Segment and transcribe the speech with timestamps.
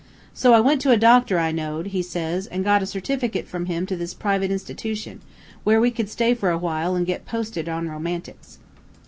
[0.33, 3.67] So I went to a doctor I knowed,' he says, 'an' got a certificate from
[3.67, 5.21] him to this private institution,
[5.63, 8.57] where we could stay for a while an' get posted on romantics.'